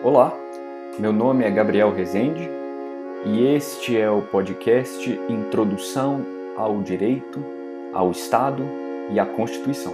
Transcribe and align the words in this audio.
Olá, 0.00 0.32
meu 0.96 1.12
nome 1.12 1.44
é 1.44 1.50
Gabriel 1.50 1.92
Rezende 1.92 2.48
e 3.26 3.44
este 3.46 3.98
é 3.98 4.08
o 4.08 4.22
podcast 4.22 5.10
Introdução 5.28 6.24
ao 6.56 6.80
Direito, 6.82 7.44
ao 7.92 8.12
Estado 8.12 8.62
e 9.10 9.18
à 9.18 9.26
Constituição. 9.26 9.92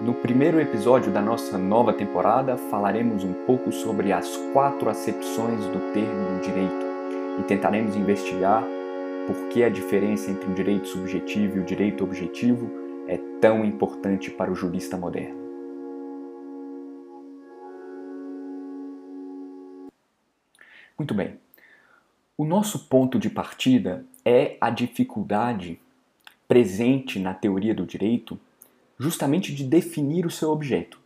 No 0.00 0.14
primeiro 0.14 0.58
episódio 0.58 1.12
da 1.12 1.20
nossa 1.20 1.58
nova 1.58 1.92
temporada, 1.92 2.56
falaremos 2.56 3.22
um 3.22 3.34
pouco 3.46 3.70
sobre 3.70 4.12
as 4.12 4.34
quatro 4.54 4.88
acepções 4.88 5.66
do 5.66 5.92
termo 5.92 6.40
direito 6.40 6.86
e 7.38 7.42
tentaremos 7.42 7.96
investigar 7.96 8.64
por 9.26 9.36
que 9.50 9.62
a 9.62 9.68
diferença 9.68 10.30
entre 10.30 10.50
o 10.50 10.54
direito 10.54 10.88
subjetivo 10.88 11.58
e 11.58 11.60
o 11.60 11.64
direito 11.64 12.02
objetivo 12.02 12.70
é 13.06 13.18
tão 13.42 13.62
importante 13.62 14.30
para 14.30 14.50
o 14.50 14.54
jurista 14.54 14.96
moderno. 14.96 15.45
Muito 20.98 21.12
bem. 21.12 21.34
O 22.38 22.44
nosso 22.44 22.86
ponto 22.86 23.18
de 23.18 23.28
partida 23.28 24.04
é 24.24 24.56
a 24.60 24.70
dificuldade 24.70 25.78
presente 26.48 27.18
na 27.18 27.34
teoria 27.34 27.74
do 27.74 27.86
direito 27.86 28.38
justamente 28.98 29.54
de 29.54 29.64
definir 29.64 30.24
o 30.24 30.30
seu 30.30 30.50
objeto, 30.50 30.98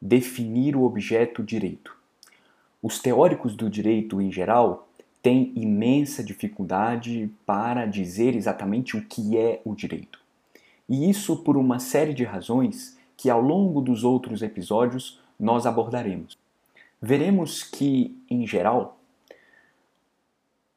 definir 0.00 0.76
o 0.76 0.84
objeto 0.84 1.42
direito. 1.42 1.96
Os 2.80 2.98
teóricos 2.98 3.54
do 3.56 3.68
direito 3.68 4.20
em 4.20 4.30
geral 4.30 4.88
têm 5.22 5.52
imensa 5.56 6.22
dificuldade 6.22 7.30
para 7.46 7.86
dizer 7.86 8.34
exatamente 8.34 8.96
o 8.96 9.04
que 9.04 9.36
é 9.36 9.60
o 9.64 9.74
direito. 9.74 10.20
E 10.88 11.08
isso 11.08 11.36
por 11.36 11.56
uma 11.56 11.78
série 11.78 12.12
de 12.14 12.24
razões 12.24 12.98
que 13.16 13.30
ao 13.30 13.40
longo 13.40 13.80
dos 13.80 14.02
outros 14.02 14.42
episódios 14.42 15.20
nós 15.38 15.64
abordaremos. 15.64 16.36
Veremos 17.00 17.62
que, 17.62 18.16
em 18.28 18.46
geral, 18.46 18.98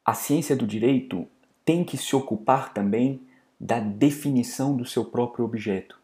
a 0.05 0.13
ciência 0.13 0.55
do 0.55 0.67
direito 0.67 1.27
tem 1.65 1.83
que 1.83 1.97
se 1.97 2.15
ocupar 2.15 2.71
também 2.71 3.19
da 3.59 3.79
definição 3.79 4.77
do 4.77 4.85
seu 4.85 5.03
próprio 5.03 5.43
objeto. 5.43 5.99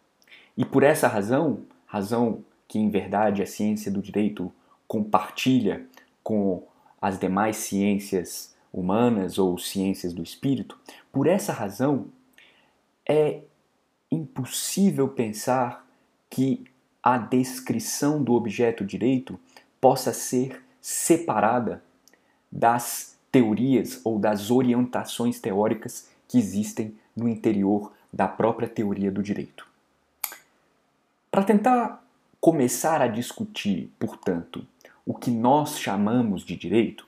E 0.57 0.65
por 0.65 0.81
essa 0.81 1.07
razão, 1.07 1.61
razão 1.85 2.43
que 2.67 2.79
em 2.79 2.89
verdade 2.89 3.43
a 3.43 3.45
ciência 3.45 3.91
do 3.91 4.01
direito 4.01 4.51
compartilha 4.87 5.85
com 6.23 6.63
as 6.99 7.19
demais 7.19 7.57
ciências 7.57 8.55
humanas 8.73 9.37
ou 9.37 9.57
ciências 9.57 10.13
do 10.13 10.23
espírito, 10.23 10.79
por 11.11 11.27
essa 11.27 11.53
razão 11.53 12.07
é 13.07 13.41
impossível 14.09 15.07
pensar 15.09 15.85
que 16.29 16.63
a 17.03 17.17
descrição 17.17 18.23
do 18.23 18.33
objeto 18.33 18.85
direito 18.85 19.39
possa 19.79 20.13
ser 20.13 20.63
separada 20.81 21.83
das 22.51 23.10
teorias 23.31 24.01
ou 24.03 24.19
das 24.19 24.51
orientações 24.51 25.39
teóricas 25.39 26.09
que 26.27 26.37
existem 26.37 26.95
no 27.15 27.27
interior 27.27 27.93
da 28.11 28.27
própria 28.27 28.67
teoria 28.67 29.11
do 29.11 29.23
direito. 29.23 29.65
Para 31.29 31.43
tentar 31.43 32.03
começar 32.41 33.01
a 33.01 33.07
discutir, 33.07 33.91
portanto, 33.97 34.65
o 35.05 35.13
que 35.13 35.31
nós 35.31 35.79
chamamos 35.79 36.43
de 36.43 36.55
direito, 36.55 37.07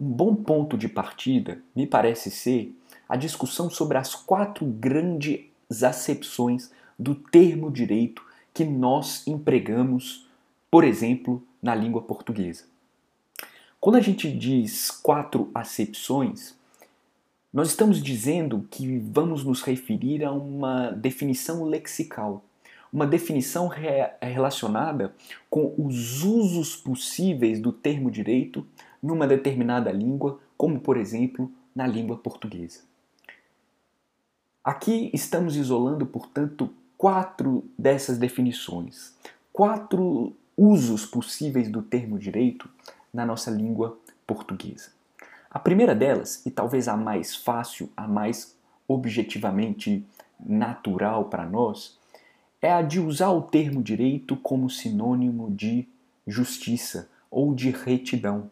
um 0.00 0.06
bom 0.06 0.34
ponto 0.34 0.76
de 0.76 0.88
partida 0.88 1.62
me 1.74 1.86
parece 1.86 2.30
ser 2.30 2.76
a 3.08 3.16
discussão 3.16 3.70
sobre 3.70 3.96
as 3.96 4.14
quatro 4.14 4.66
grandes 4.66 5.82
acepções 5.82 6.70
do 6.98 7.14
termo 7.14 7.70
direito 7.70 8.24
que 8.52 8.64
nós 8.64 9.26
empregamos, 9.26 10.26
por 10.70 10.84
exemplo, 10.84 11.42
na 11.62 11.74
língua 11.74 12.02
portuguesa. 12.02 12.71
Quando 13.82 13.96
a 13.96 14.00
gente 14.00 14.30
diz 14.30 14.92
quatro 14.92 15.50
acepções, 15.52 16.54
nós 17.52 17.66
estamos 17.66 18.00
dizendo 18.00 18.64
que 18.70 18.96
vamos 19.00 19.42
nos 19.42 19.60
referir 19.60 20.24
a 20.24 20.30
uma 20.30 20.92
definição 20.92 21.64
lexical, 21.64 22.44
uma 22.92 23.04
definição 23.04 23.66
re 23.66 24.08
relacionada 24.22 25.12
com 25.50 25.74
os 25.76 26.22
usos 26.22 26.76
possíveis 26.76 27.58
do 27.58 27.72
termo 27.72 28.08
direito 28.08 28.64
numa 29.02 29.26
determinada 29.26 29.90
língua, 29.90 30.38
como 30.56 30.78
por 30.78 30.96
exemplo 30.96 31.50
na 31.74 31.84
língua 31.84 32.16
portuguesa. 32.16 32.82
Aqui 34.62 35.10
estamos 35.12 35.56
isolando, 35.56 36.06
portanto, 36.06 36.72
quatro 36.96 37.64
dessas 37.76 38.16
definições, 38.16 39.12
quatro 39.52 40.36
usos 40.56 41.04
possíveis 41.04 41.68
do 41.68 41.82
termo 41.82 42.16
direito 42.16 42.70
na 43.12 43.26
nossa 43.26 43.50
língua 43.50 43.98
portuguesa. 44.26 44.90
A 45.50 45.58
primeira 45.58 45.94
delas, 45.94 46.44
e 46.46 46.50
talvez 46.50 46.88
a 46.88 46.96
mais 46.96 47.36
fácil, 47.36 47.90
a 47.96 48.08
mais 48.08 48.56
objetivamente 48.88 50.04
natural 50.40 51.26
para 51.26 51.44
nós, 51.44 51.98
é 52.60 52.72
a 52.72 52.80
de 52.80 52.98
usar 53.00 53.30
o 53.30 53.42
termo 53.42 53.82
direito 53.82 54.36
como 54.36 54.70
sinônimo 54.70 55.50
de 55.50 55.86
justiça 56.26 57.10
ou 57.30 57.54
de 57.54 57.70
retidão. 57.70 58.50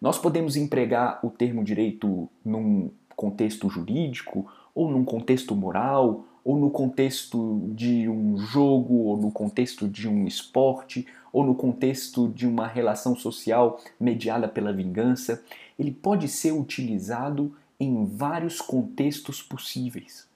Nós 0.00 0.18
podemos 0.18 0.56
empregar 0.56 1.18
o 1.22 1.30
termo 1.30 1.64
direito 1.64 2.28
num 2.44 2.90
contexto 3.16 3.68
jurídico, 3.68 4.46
ou 4.74 4.90
num 4.90 5.04
contexto 5.04 5.56
moral, 5.56 6.26
ou 6.46 6.56
no 6.56 6.70
contexto 6.70 7.60
de 7.74 8.08
um 8.08 8.38
jogo, 8.38 8.94
ou 8.98 9.16
no 9.16 9.32
contexto 9.32 9.88
de 9.88 10.08
um 10.08 10.28
esporte, 10.28 11.04
ou 11.32 11.44
no 11.44 11.56
contexto 11.56 12.28
de 12.28 12.46
uma 12.46 12.68
relação 12.68 13.16
social 13.16 13.80
mediada 13.98 14.46
pela 14.46 14.72
vingança, 14.72 15.42
ele 15.76 15.90
pode 15.90 16.28
ser 16.28 16.52
utilizado 16.52 17.52
em 17.80 18.06
vários 18.06 18.60
contextos 18.60 19.42
possíveis. 19.42 20.28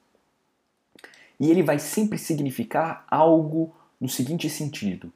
E 1.39 1.49
ele 1.49 1.63
vai 1.63 1.79
sempre 1.79 2.19
significar 2.19 3.05
algo 3.09 3.73
no 4.01 4.09
seguinte 4.09 4.51
sentido: 4.51 5.13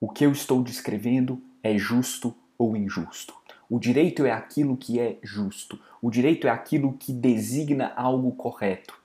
o 0.00 0.08
que 0.08 0.24
eu 0.24 0.32
estou 0.32 0.62
descrevendo 0.62 1.38
é 1.62 1.76
justo 1.76 2.34
ou 2.56 2.74
injusto. 2.74 3.34
O 3.68 3.78
direito 3.78 4.24
é 4.24 4.32
aquilo 4.32 4.74
que 4.74 4.98
é 4.98 5.18
justo. 5.22 5.78
O 6.00 6.10
direito 6.10 6.46
é 6.46 6.50
aquilo 6.50 6.94
que 6.94 7.12
designa 7.12 7.92
algo 7.94 8.32
correto. 8.32 8.99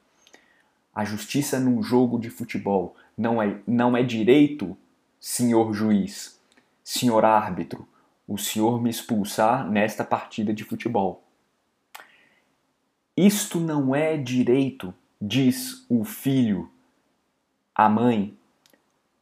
A 0.96 1.04
justiça 1.04 1.60
num 1.60 1.84
jogo 1.84 2.18
de 2.18 2.30
futebol 2.30 2.96
não 3.18 3.42
é, 3.44 3.60
não 3.68 3.98
é 3.98 4.02
direito, 4.02 4.78
senhor 5.20 5.74
juiz, 5.74 6.40
senhor 6.82 7.26
árbitro, 7.26 7.86
o 8.26 8.38
senhor 8.38 8.82
me 8.82 8.90
expulsar 8.90 9.70
nesta 9.70 10.06
partida 10.06 10.54
de 10.54 10.64
futebol. 10.64 11.22
Isto 13.18 13.60
não 13.60 13.94
é 13.94 14.16
direito, 14.16 14.94
diz 15.22 15.86
o 15.90 16.06
filho 16.06 16.72
à 17.74 17.90
mãe, 17.90 18.38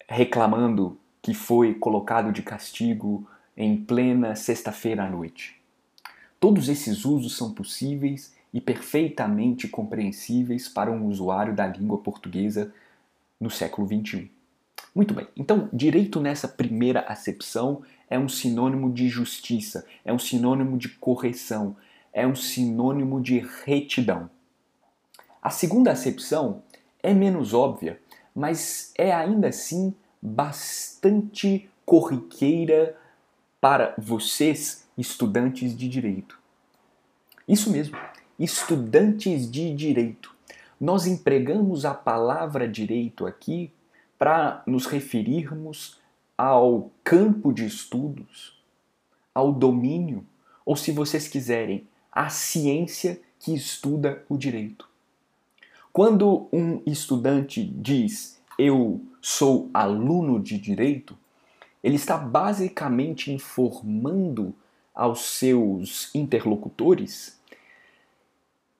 reclamando 0.08 1.00
que 1.24 1.34
foi 1.34 1.74
colocado 1.74 2.32
de 2.32 2.44
castigo 2.44 3.28
em 3.58 3.78
plena 3.78 4.36
sexta-feira 4.36 5.06
à 5.06 5.10
noite. 5.10 5.60
Todos 6.40 6.70
esses 6.70 7.04
usos 7.04 7.36
são 7.36 7.52
possíveis 7.52 8.36
e 8.54 8.62
perfeitamente 8.62 9.68
compreensíveis 9.68 10.68
para 10.68 10.92
um 10.92 11.08
usuário 11.08 11.56
da 11.56 11.66
língua 11.66 11.98
portuguesa 11.98 12.74
no 13.40 13.50
século 13.50 13.88
XXI. 13.88 14.30
Muito 14.94 15.14
bem, 15.14 15.28
então, 15.36 15.70
direito 15.74 16.22
nessa 16.22 16.48
primeira 16.48 17.00
acepção 17.02 17.82
é 18.08 18.20
um 18.20 18.30
sinônimo 18.30 18.94
de 18.94 19.10
justiça, 19.10 19.88
é 20.06 20.14
um 20.14 20.20
sinônimo 20.20 20.78
de 20.78 20.90
correção, 20.90 21.76
é 22.14 22.28
um 22.28 22.36
sinônimo 22.36 23.20
de 23.20 23.40
retidão. 23.66 24.30
A 25.42 25.50
segunda 25.50 25.92
acepção 25.92 26.62
é 27.02 27.12
menos 27.14 27.54
óbvia, 27.54 28.00
mas 28.36 28.94
é 28.96 29.12
ainda 29.12 29.48
assim 29.48 29.96
bastante 30.22 31.70
corriqueira 31.86 32.96
para 33.60 33.96
vocês, 33.98 34.88
estudantes 34.98 35.76
de 35.76 35.90
direito. 35.90 36.40
Isso 37.48 37.72
mesmo 37.72 37.98
estudantes 38.44 39.50
de 39.50 39.74
direito. 39.74 40.36
Nós 40.80 41.08
empregamos 41.08 41.86
a 41.86 41.94
palavra 41.94 42.68
direito 42.68 43.26
aqui 43.26 43.72
para 44.20 44.62
nos 44.68 44.86
referirmos 44.86 45.98
ao 46.38 46.92
campo 47.04 47.54
de 47.54 47.66
estudos, 47.66 48.62
ao 49.34 49.52
domínio, 49.52 50.26
ou 50.66 50.76
se 50.76 50.92
vocês 50.92 51.28
quiserem, 51.28 51.88
à 52.12 52.30
ciência 52.30 53.20
que 53.40 53.54
estuda 53.54 54.24
o 54.28 54.38
direito. 54.38 54.88
Quando 55.92 56.48
um 56.52 56.82
estudante 56.86 57.64
diz 57.64 58.42
eu 58.58 59.02
sou 59.22 59.70
aluno 59.74 60.40
de 60.40 60.58
direito, 60.58 61.18
ele 61.84 61.96
está 61.96 62.18
basicamente 62.18 63.32
informando 63.32 64.54
aos 64.94 65.22
seus 65.22 66.14
interlocutores 66.14 67.40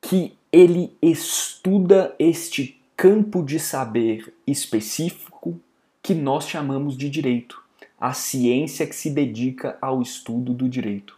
que 0.04 0.38
ele 0.52 0.96
estuda 1.02 2.14
este 2.20 2.78
campo 2.96 3.42
de 3.42 3.58
saber 3.58 4.36
específico 4.46 5.60
que 6.02 6.14
nós 6.14 6.48
chamamos 6.48 6.98
de 6.98 7.10
direito, 7.10 7.64
a 7.98 8.14
ciência 8.14 8.86
que 8.86 8.96
se 8.96 9.10
dedica 9.10 9.78
ao 9.82 10.02
estudo 10.02 10.54
do 10.54 10.68
direito. 10.68 11.18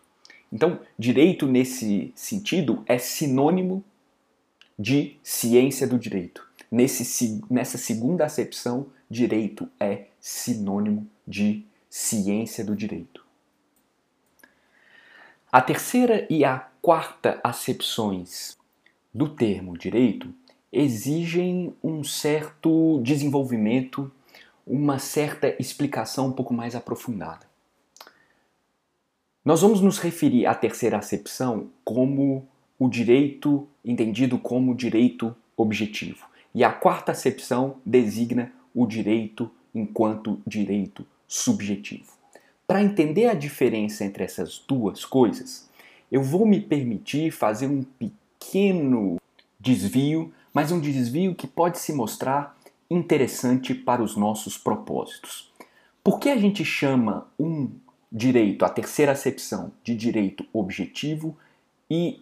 Então, 0.53 0.79
direito 0.97 1.47
nesse 1.47 2.13
sentido 2.15 2.83
é 2.85 2.99
sinônimo 2.99 3.83
de 4.77 5.17
ciência 5.23 5.87
do 5.87 5.97
direito. 5.97 6.47
Nesse, 6.69 7.41
nessa 7.49 7.79
segunda 7.79 8.23
acepção, 8.23 8.85
direito 9.09 9.67
é 9.79 10.05
sinônimo 10.19 11.07
de 11.27 11.65
ciência 11.89 12.63
do 12.63 12.75
direito. 12.75 13.25
A 15.51 15.59
terceira 15.59 16.27
e 16.29 16.45
a 16.45 16.59
quarta 16.81 17.39
acepções 17.43 18.55
do 19.15 19.29
termo 19.29 19.77
direito 19.77 20.27
exigem 20.69 21.73
um 21.81 22.03
certo 22.03 22.99
desenvolvimento, 23.01 24.11
uma 24.67 24.99
certa 24.99 25.55
explicação 25.57 26.27
um 26.27 26.31
pouco 26.33 26.53
mais 26.53 26.75
aprofundada. 26.75 27.47
Nós 29.45 29.61
vamos 29.61 29.79
nos 29.79 29.99
referir 29.99 30.45
à 30.45 30.53
terceira 30.53 30.97
acepção 30.97 31.69
como 31.85 32.45
o 32.77 32.89
direito 32.89 33.65
entendido 33.85 34.37
como 34.37 34.75
direito 34.75 35.33
objetivo. 35.55 36.27
E 36.53 36.61
a 36.61 36.73
quarta 36.73 37.13
acepção 37.13 37.77
designa 37.85 38.51
o 38.73 38.85
direito 38.85 39.49
enquanto 39.73 40.41
direito 40.45 41.07
subjetivo. 41.25 42.11
Para 42.67 42.83
entender 42.83 43.27
a 43.27 43.33
diferença 43.33 44.03
entre 44.03 44.25
essas 44.25 44.61
duas 44.67 45.05
coisas, 45.05 45.69
eu 46.11 46.21
vou 46.21 46.45
me 46.45 46.59
permitir 46.59 47.31
fazer 47.31 47.67
um 47.67 47.81
pequeno 47.81 48.24
desvio, 49.59 50.33
mas 50.53 50.71
um 50.71 50.79
desvio 50.79 51.35
que 51.35 51.47
pode 51.47 51.79
se 51.79 51.93
mostrar 51.93 52.57
interessante 52.89 53.73
para 53.73 54.03
os 54.03 54.15
nossos 54.15 54.57
propósitos. 54.57 55.51
Por 56.03 56.19
que 56.19 56.29
a 56.29 56.37
gente 56.37 56.63
chama 56.63 57.27
um 57.39 57.69
direito, 58.11 58.63
a 58.63 58.69
terceira 58.69 59.11
acepção, 59.11 59.71
de 59.83 59.95
direito 59.95 60.45
objetivo 60.53 61.35
e 61.89 62.21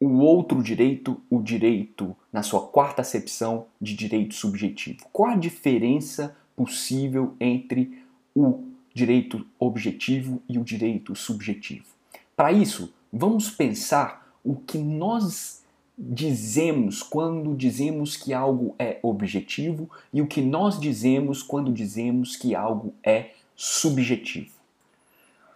o 0.00 0.18
outro 0.18 0.62
direito, 0.62 1.20
o 1.30 1.40
direito, 1.40 2.14
na 2.32 2.42
sua 2.42 2.66
quarta 2.66 3.02
acepção, 3.02 3.66
de 3.80 3.94
direito 3.94 4.34
subjetivo. 4.34 5.06
Qual 5.12 5.30
a 5.30 5.36
diferença 5.36 6.36
possível 6.54 7.34
entre 7.40 8.02
o 8.34 8.64
direito 8.92 9.46
objetivo 9.58 10.42
e 10.48 10.58
o 10.58 10.64
direito 10.64 11.14
subjetivo? 11.14 11.86
Para 12.34 12.52
isso, 12.52 12.92
vamos 13.12 13.48
pensar 13.48 14.25
o 14.46 14.54
que 14.54 14.78
nós 14.78 15.64
dizemos 15.98 17.02
quando 17.02 17.54
dizemos 17.56 18.16
que 18.16 18.32
algo 18.32 18.76
é 18.78 19.00
objetivo 19.02 19.90
e 20.12 20.22
o 20.22 20.26
que 20.26 20.40
nós 20.40 20.78
dizemos 20.78 21.42
quando 21.42 21.72
dizemos 21.72 22.36
que 22.36 22.54
algo 22.54 22.94
é 23.02 23.30
subjetivo. 23.56 24.52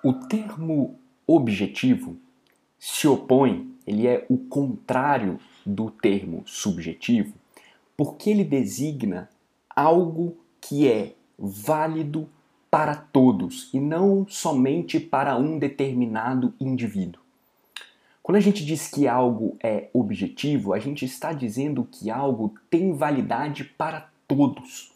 O 0.03 0.13
termo 0.15 0.97
objetivo 1.27 2.17
se 2.79 3.07
opõe 3.07 3.71
ele 3.87 4.07
é 4.07 4.27
o 4.29 4.39
contrário 4.39 5.39
do 5.65 5.91
termo 5.91 6.43
subjetivo, 6.47 7.35
porque 7.97 8.31
ele 8.31 8.45
designa 8.45 9.29
algo 9.69 10.37
que 10.61 10.89
é 10.89 11.15
válido 11.39 12.29
para 12.71 12.95
todos 12.95 13.69
e 13.73 13.81
não 13.81 14.27
somente 14.29 15.01
para 15.01 15.37
um 15.37 15.59
determinado 15.59 16.55
indivíduo. 16.61 17.20
Quando 18.23 18.37
a 18.37 18.41
gente 18.41 18.65
diz 18.65 18.89
que 18.89 19.09
algo 19.09 19.57
é 19.63 19.89
objetivo, 19.93 20.73
a 20.73 20.79
gente 20.79 21.05
está 21.05 21.33
dizendo 21.33 21.87
que 21.91 22.11
algo 22.11 22.55
tem 22.69 22.93
validade 22.93 23.65
para 23.65 24.11
todos, 24.29 24.93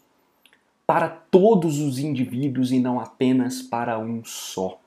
para 0.85 1.09
todos 1.09 1.79
os 1.79 1.97
indivíduos 1.97 2.71
e 2.71 2.79
não 2.79 2.99
apenas 2.99 3.61
para 3.61 3.97
um 3.97 4.23
só. 4.23 4.79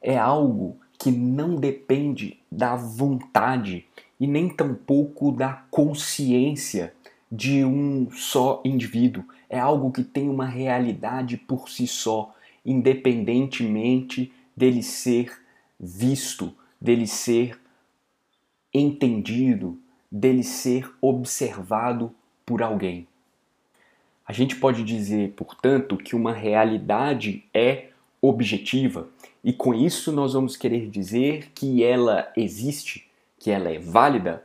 É 0.00 0.16
algo 0.16 0.76
que 0.98 1.10
não 1.10 1.56
depende 1.56 2.38
da 2.50 2.76
vontade 2.76 3.84
e 4.18 4.26
nem 4.26 4.48
tampouco 4.48 5.30
da 5.30 5.64
consciência 5.70 6.94
de 7.30 7.64
um 7.64 8.10
só 8.12 8.60
indivíduo. 8.64 9.24
É 9.48 9.58
algo 9.58 9.92
que 9.92 10.02
tem 10.02 10.28
uma 10.28 10.46
realidade 10.46 11.36
por 11.36 11.68
si 11.68 11.86
só, 11.86 12.34
independentemente 12.64 14.32
dele 14.56 14.82
ser 14.82 15.32
visto, 15.78 16.52
dele 16.80 17.06
ser 17.06 17.58
entendido, 18.72 19.78
dele 20.10 20.42
ser 20.42 20.90
observado 21.00 22.14
por 22.44 22.62
alguém. 22.62 23.06
A 24.26 24.32
gente 24.32 24.56
pode 24.56 24.84
dizer, 24.84 25.32
portanto, 25.32 25.96
que 25.96 26.14
uma 26.14 26.32
realidade 26.32 27.44
é 27.52 27.88
objetiva 28.20 29.08
e 29.42 29.52
com 29.52 29.72
isso 29.72 30.12
nós 30.12 30.34
vamos 30.34 30.56
querer 30.56 30.90
dizer 30.90 31.50
que 31.54 31.82
ela 31.82 32.30
existe, 32.36 33.08
que 33.38 33.50
ela 33.50 33.70
é 33.70 33.78
válida, 33.78 34.42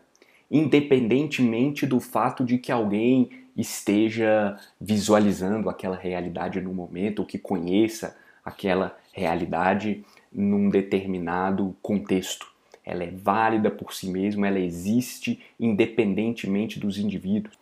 independentemente 0.50 1.86
do 1.86 2.00
fato 2.00 2.46
de 2.46 2.58
que 2.58 2.72
alguém 2.72 3.30
esteja 3.58 4.58
visualizando 4.80 5.70
aquela 5.70 5.96
realidade 5.96 6.62
no 6.62 6.74
momento 6.74 7.20
ou 7.20 7.26
que 7.26 7.38
conheça 7.38 8.16
aquela 8.46 8.98
realidade 9.12 10.04
num 10.34 10.70
determinado 10.70 11.76
contexto. 11.82 12.48
Ela 12.86 13.04
é 13.04 13.12
válida 13.12 13.72
por 13.72 13.94
si 13.94 14.10
mesma, 14.10 14.48
ela 14.48 14.60
existe 14.60 15.40
independentemente 15.60 16.80
dos 16.80 16.98
indivíduos. 16.98 17.58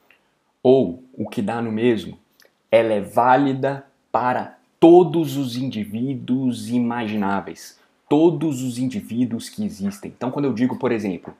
Ou, 0.63 1.03
o 1.13 1.27
que 1.27 1.41
dá 1.41 1.61
no 1.61 1.71
mesmo, 1.71 2.17
ela 2.71 2.93
é 2.93 3.01
válida 3.01 3.85
para 4.11 4.57
todos 4.79 5.37
os 5.37 5.55
indivíduos 5.55 6.69
imagináveis, 6.69 7.79
todos 8.09 8.63
os 8.63 8.77
indivíduos 8.77 9.49
que 9.49 9.63
existem. 9.63 10.11
Então, 10.15 10.31
quando 10.31 10.45
eu 10.45 10.53
digo, 10.53 10.77
por 10.77 10.91
exemplo, 10.91 11.33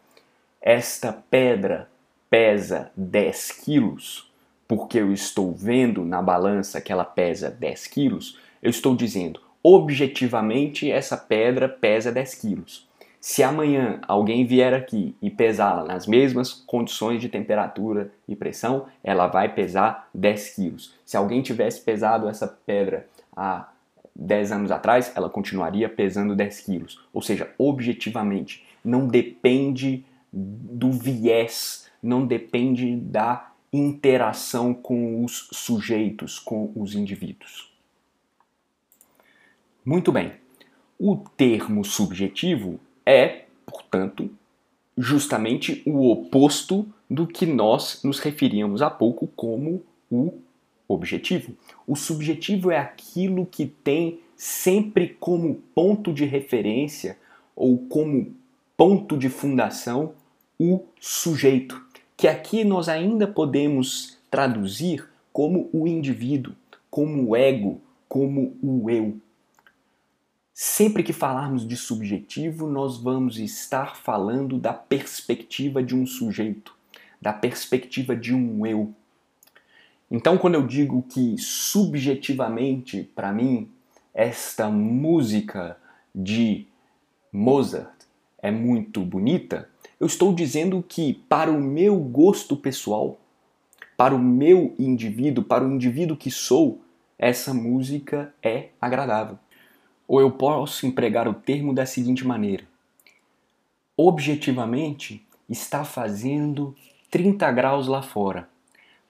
esta 0.61 1.11
pedra 1.11 1.89
pesa 2.29 2.91
10 2.95 3.51
quilos, 3.63 4.31
porque 4.67 4.99
eu 4.99 5.11
estou 5.11 5.51
vendo 5.53 6.05
na 6.05 6.21
balança 6.21 6.79
que 6.79 6.91
ela 6.91 7.03
pesa 7.03 7.49
10 7.49 7.87
quilos, 7.87 8.39
eu 8.61 8.69
estou 8.69 8.95
dizendo 8.95 9.41
objetivamente 9.63 10.89
essa 10.89 11.17
pedra 11.17 11.69
pesa 11.69 12.11
10 12.11 12.35
quilos. 12.35 12.89
Se 13.19 13.43
amanhã 13.43 13.99
alguém 14.07 14.45
vier 14.45 14.73
aqui 14.73 15.15
e 15.21 15.29
pesá-la 15.29 15.83
nas 15.83 16.07
mesmas 16.07 16.51
condições 16.51 17.21
de 17.21 17.29
temperatura 17.29 18.11
e 18.27 18.35
pressão, 18.35 18.87
ela 19.03 19.27
vai 19.27 19.53
pesar 19.53 20.09
10 20.13 20.55
quilos. 20.55 20.95
Se 21.05 21.15
alguém 21.15 21.43
tivesse 21.43 21.81
pesado 21.81 22.27
essa 22.27 22.47
pedra 22.47 23.07
há 23.35 23.69
10 24.15 24.51
anos 24.51 24.71
atrás, 24.71 25.11
ela 25.15 25.29
continuaria 25.29 25.87
pesando 25.87 26.35
10 26.35 26.61
quilos. 26.61 26.99
Ou 27.13 27.21
seja, 27.21 27.53
objetivamente, 27.59 28.65
não 28.83 29.07
depende 29.07 30.03
do 30.33 30.91
viés, 30.91 31.87
não 32.01 32.25
depende 32.25 32.95
da 32.95 33.51
interação 33.71 34.73
com 34.73 35.23
os 35.23 35.47
sujeitos, 35.51 36.39
com 36.39 36.71
os 36.75 36.95
indivíduos. 36.95 37.70
Muito 39.91 40.09
bem. 40.09 40.31
O 40.97 41.17
termo 41.35 41.83
subjetivo 41.83 42.79
é, 43.05 43.43
portanto, 43.65 44.31
justamente 44.97 45.83
o 45.85 46.09
oposto 46.09 46.87
do 47.09 47.27
que 47.27 47.45
nós 47.45 48.01
nos 48.01 48.17
referíamos 48.19 48.81
há 48.81 48.89
pouco 48.89 49.27
como 49.35 49.83
o 50.09 50.31
objetivo. 50.87 51.51
O 51.85 51.97
subjetivo 51.97 52.71
é 52.71 52.77
aquilo 52.77 53.45
que 53.45 53.65
tem 53.65 54.21
sempre 54.37 55.09
como 55.19 55.55
ponto 55.75 56.13
de 56.13 56.23
referência 56.23 57.17
ou 57.53 57.77
como 57.77 58.33
ponto 58.77 59.17
de 59.17 59.27
fundação 59.27 60.13
o 60.57 60.85
sujeito, 61.01 61.85
que 62.15 62.29
aqui 62.29 62.63
nós 62.63 62.87
ainda 62.87 63.27
podemos 63.27 64.17
traduzir 64.29 65.05
como 65.33 65.69
o 65.73 65.85
indivíduo, 65.85 66.55
como 66.89 67.31
o 67.31 67.35
ego, 67.35 67.81
como 68.07 68.55
o 68.63 68.89
eu. 68.89 69.19
Sempre 70.53 71.01
que 71.01 71.13
falarmos 71.13 71.65
de 71.65 71.77
subjetivo, 71.77 72.67
nós 72.67 72.97
vamos 72.97 73.37
estar 73.37 73.95
falando 73.95 74.59
da 74.59 74.73
perspectiva 74.73 75.81
de 75.81 75.95
um 75.95 76.05
sujeito, 76.05 76.75
da 77.21 77.31
perspectiva 77.31 78.15
de 78.15 78.33
um 78.33 78.65
eu. 78.65 78.93
Então, 80.09 80.37
quando 80.37 80.55
eu 80.55 80.67
digo 80.67 81.03
que 81.03 81.37
subjetivamente, 81.37 83.09
para 83.15 83.31
mim, 83.31 83.69
esta 84.13 84.69
música 84.69 85.77
de 86.13 86.67
Mozart 87.31 88.01
é 88.41 88.51
muito 88.51 89.01
bonita, 89.01 89.69
eu 89.97 90.07
estou 90.07 90.35
dizendo 90.35 90.83
que, 90.85 91.13
para 91.29 91.49
o 91.49 91.61
meu 91.61 91.97
gosto 91.97 92.57
pessoal, 92.57 93.17
para 93.95 94.13
o 94.13 94.19
meu 94.19 94.75
indivíduo, 94.77 95.45
para 95.45 95.63
o 95.63 95.71
indivíduo 95.71 96.17
que 96.17 96.29
sou, 96.29 96.81
essa 97.17 97.53
música 97.53 98.33
é 98.43 98.69
agradável. 98.81 99.39
Ou 100.11 100.19
eu 100.19 100.31
posso 100.31 100.85
empregar 100.85 101.27
o 101.27 101.33
termo 101.33 101.73
da 101.73 101.85
seguinte 101.85 102.25
maneira: 102.25 102.63
objetivamente 103.95 105.25
está 105.49 105.83
fazendo 105.83 106.75
30 107.09 107.51
graus 107.51 107.87
lá 107.87 108.01
fora 108.01 108.49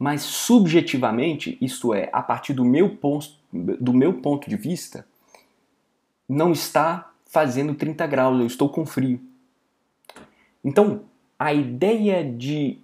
mas 0.02 0.24
subjetivamente, 0.24 1.60
isto 1.62 1.94
é, 1.94 2.10
a 2.12 2.24
partir 2.24 2.54
do 2.54 2.66
meu 2.66 2.96
ponto, 2.96 3.36
do 3.54 3.94
meu 3.94 4.16
ponto 4.16 4.50
de 4.50 4.56
vista, 4.56 5.06
não 6.28 6.52
está 6.52 7.14
fazendo 7.28 7.76
30 7.76 8.08
graus, 8.08 8.40
eu 8.40 8.48
estou 8.48 8.68
com 8.68 8.84
frio. 8.84 9.22
Então, 10.66 11.02
a 11.38 11.54
ideia 11.54 12.24
de 12.24 12.80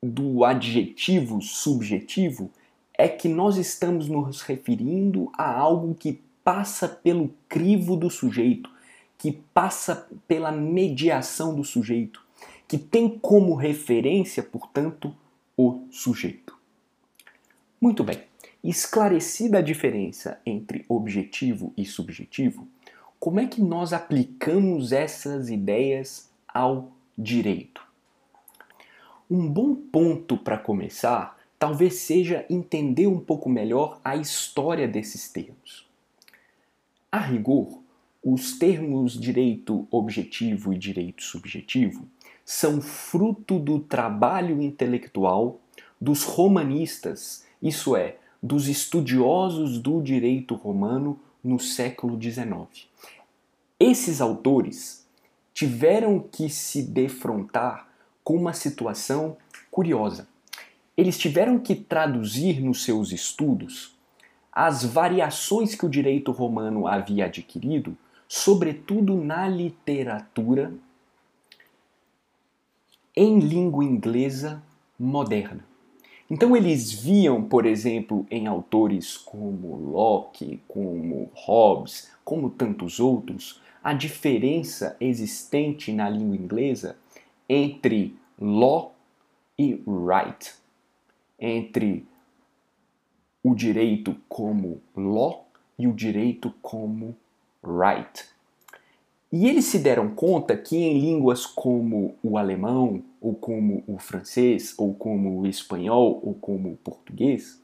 do 0.00 0.44
adjetivo 0.44 1.42
subjetivo 1.42 2.48
é 2.96 3.08
que 3.08 3.28
nós 3.28 3.56
estamos 3.56 4.06
nos 4.06 4.40
referindo 4.42 5.32
a 5.36 5.50
algo 5.50 5.96
que 5.96 6.20
passa 6.50 6.88
pelo 6.88 7.32
crivo 7.48 7.94
do 7.94 8.10
sujeito, 8.10 8.68
que 9.16 9.30
passa 9.30 10.08
pela 10.26 10.50
mediação 10.50 11.54
do 11.54 11.62
sujeito, 11.62 12.20
que 12.66 12.76
tem 12.76 13.08
como 13.08 13.54
referência, 13.54 14.42
portanto, 14.42 15.14
o 15.56 15.86
sujeito. 15.92 16.58
Muito 17.80 18.02
bem. 18.02 18.24
Esclarecida 18.64 19.58
a 19.58 19.62
diferença 19.62 20.40
entre 20.44 20.84
objetivo 20.88 21.72
e 21.76 21.84
subjetivo, 21.84 22.66
como 23.20 23.38
é 23.38 23.46
que 23.46 23.62
nós 23.62 23.92
aplicamos 23.92 24.90
essas 24.90 25.50
ideias 25.50 26.28
ao 26.48 26.90
direito? 27.16 27.80
Um 29.30 29.48
bom 29.48 29.76
ponto 29.76 30.36
para 30.36 30.58
começar 30.58 31.38
talvez 31.60 31.94
seja 31.94 32.44
entender 32.50 33.06
um 33.06 33.20
pouco 33.20 33.48
melhor 33.48 34.00
a 34.02 34.16
história 34.16 34.88
desses 34.88 35.30
termos. 35.30 35.88
A 37.12 37.18
rigor, 37.18 37.82
os 38.22 38.56
termos 38.56 39.18
direito 39.18 39.84
objetivo 39.90 40.72
e 40.72 40.78
direito 40.78 41.24
subjetivo 41.24 42.06
são 42.44 42.80
fruto 42.80 43.58
do 43.58 43.80
trabalho 43.80 44.62
intelectual 44.62 45.60
dos 46.00 46.22
romanistas, 46.22 47.44
isso 47.60 47.96
é, 47.96 48.16
dos 48.40 48.68
estudiosos 48.68 49.80
do 49.80 50.00
direito 50.00 50.54
romano 50.54 51.18
no 51.42 51.58
século 51.58 52.20
XIX. 52.20 52.86
Esses 53.78 54.20
autores 54.20 55.04
tiveram 55.52 56.20
que 56.20 56.48
se 56.48 56.80
defrontar 56.80 57.88
com 58.22 58.36
uma 58.36 58.52
situação 58.52 59.36
curiosa. 59.68 60.28
Eles 60.96 61.18
tiveram 61.18 61.58
que 61.58 61.74
traduzir 61.74 62.60
nos 62.60 62.84
seus 62.84 63.10
estudos 63.10 63.98
as 64.52 64.84
variações 64.84 65.74
que 65.74 65.86
o 65.86 65.90
direito 65.90 66.32
romano 66.32 66.86
havia 66.86 67.26
adquirido, 67.26 67.96
sobretudo 68.26 69.16
na 69.16 69.48
literatura, 69.48 70.72
em 73.16 73.38
língua 73.38 73.84
inglesa 73.84 74.62
moderna. 74.98 75.64
Então 76.30 76.56
eles 76.56 76.92
viam, 76.92 77.42
por 77.42 77.66
exemplo, 77.66 78.24
em 78.30 78.46
autores 78.46 79.16
como 79.16 79.76
Locke, 79.76 80.60
como 80.68 81.28
Hobbes, 81.34 82.10
como 82.24 82.50
tantos 82.50 83.00
outros, 83.00 83.60
a 83.82 83.92
diferença 83.92 84.96
existente 85.00 85.92
na 85.92 86.08
língua 86.08 86.36
inglesa 86.36 86.96
entre 87.48 88.14
law 88.40 88.94
e 89.58 89.82
right, 89.86 90.54
entre 91.38 92.06
o 93.42 93.54
direito 93.54 94.16
como 94.28 94.80
law 94.96 95.46
e 95.78 95.86
o 95.86 95.92
direito 95.92 96.52
como 96.60 97.16
right. 97.64 98.24
E 99.32 99.48
eles 99.48 99.66
se 99.66 99.78
deram 99.78 100.10
conta 100.10 100.56
que 100.56 100.76
em 100.76 100.98
línguas 100.98 101.46
como 101.46 102.14
o 102.22 102.36
alemão, 102.36 103.02
ou 103.20 103.34
como 103.34 103.84
o 103.86 103.96
francês, 103.96 104.74
ou 104.76 104.92
como 104.92 105.40
o 105.40 105.46
espanhol, 105.46 106.20
ou 106.24 106.34
como 106.34 106.72
o 106.72 106.76
português, 106.76 107.60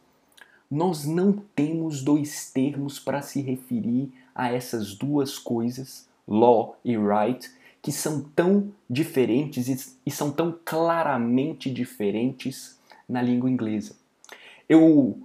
nós 0.71 1.05
não 1.05 1.33
temos 1.55 2.03
dois 2.03 2.51
termos 2.53 2.99
para 2.99 3.21
se 3.21 3.41
referir 3.41 4.13
a 4.35 4.53
essas 4.53 4.95
duas 4.95 5.39
coisas, 5.39 6.09
law 6.27 6.79
e 6.85 6.97
right, 6.97 7.51
que 7.83 7.91
são 7.91 8.23
tão 8.35 8.73
diferentes 8.89 9.97
e 10.05 10.11
são 10.11 10.31
tão 10.31 10.57
claramente 10.65 11.71
diferentes 11.71 12.79
na 13.09 13.23
língua 13.23 13.51
inglesa. 13.51 13.97
Eu 14.69 15.19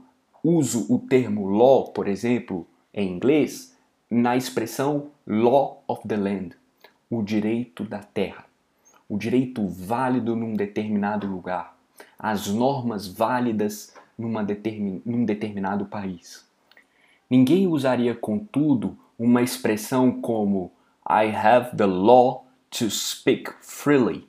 uso 0.44 0.92
o 0.94 1.00
termo 1.00 1.48
law, 1.48 1.92
por 1.92 2.08
exemplo, 2.08 2.68
em 2.94 3.10
inglês, 3.10 3.76
na 4.10 4.36
expressão 4.36 5.12
law 5.26 5.84
of 5.88 6.08
the 6.08 6.18
land, 6.18 6.56
o 7.10 7.22
direito 7.22 7.84
da 7.84 8.00
terra, 8.00 8.46
o 9.08 9.18
direito 9.18 9.68
válido 9.68 10.36
num 10.36 10.54
determinado 10.54 11.28
lugar, 11.28 11.78
as 12.18 12.48
normas 12.48 13.08
válidas 13.08 13.94
numa 14.18 14.44
determin, 14.44 15.02
num 15.06 15.26
determinado 15.26 15.86
país. 15.86 16.46
Ninguém 17.30 17.68
usaria, 17.68 18.14
contudo, 18.14 18.98
uma 19.18 19.42
expressão 19.42 20.20
como 20.22 20.72
I 21.08 21.34
have 21.34 21.76
the 21.76 21.86
law 21.86 22.46
to 22.70 22.90
speak 22.90 23.52
freely 23.62 24.28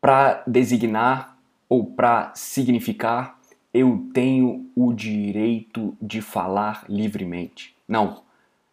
para 0.00 0.42
designar 0.46 1.38
ou 1.68 1.86
para 1.86 2.32
significar 2.34 3.38
eu 3.76 4.08
tenho 4.14 4.70
o 4.74 4.90
direito 4.94 5.94
de 6.00 6.22
falar 6.22 6.86
livremente. 6.88 7.76
Não. 7.86 8.22